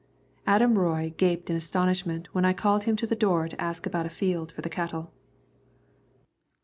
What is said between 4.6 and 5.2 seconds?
the cattle.